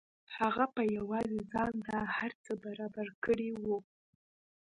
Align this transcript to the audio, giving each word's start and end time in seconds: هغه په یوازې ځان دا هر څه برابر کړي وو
هغه 0.37 0.65
په 0.75 0.81
یوازې 0.97 1.39
ځان 1.51 1.73
دا 1.87 1.99
هر 2.17 2.31
څه 2.43 2.51
برابر 2.65 3.07
کړي 3.23 3.51
وو 3.63 3.77